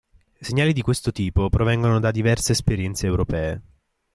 Segnali 0.39 0.73
di 0.73 0.81
questo 0.81 1.11
tipo 1.11 1.47
provengono 1.49 1.99
da 1.99 2.09
diverse 2.09 2.53
esperienze 2.53 3.05
europee. 3.05 3.61